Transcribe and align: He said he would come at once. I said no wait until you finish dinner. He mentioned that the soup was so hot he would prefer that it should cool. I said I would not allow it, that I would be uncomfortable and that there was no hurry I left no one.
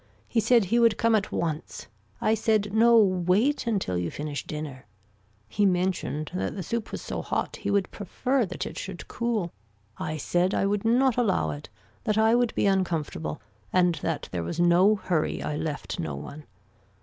He 0.27 0.39
said 0.39 0.65
he 0.65 0.79
would 0.79 0.97
come 0.97 1.13
at 1.13 1.31
once. 1.31 1.85
I 2.19 2.33
said 2.33 2.73
no 2.73 2.97
wait 2.97 3.67
until 3.67 3.99
you 3.99 4.09
finish 4.09 4.43
dinner. 4.47 4.87
He 5.47 5.63
mentioned 5.63 6.31
that 6.33 6.55
the 6.55 6.63
soup 6.63 6.91
was 6.91 7.03
so 7.03 7.21
hot 7.21 7.57
he 7.57 7.69
would 7.69 7.91
prefer 7.91 8.43
that 8.47 8.65
it 8.65 8.79
should 8.79 9.07
cool. 9.07 9.51
I 9.99 10.17
said 10.17 10.55
I 10.55 10.65
would 10.65 10.83
not 10.83 11.17
allow 11.17 11.51
it, 11.51 11.69
that 12.05 12.17
I 12.17 12.33
would 12.33 12.55
be 12.55 12.65
uncomfortable 12.65 13.41
and 13.71 13.93
that 14.01 14.27
there 14.31 14.41
was 14.41 14.59
no 14.59 14.95
hurry 14.95 15.39
I 15.43 15.55
left 15.55 15.99
no 15.99 16.15
one. 16.15 16.45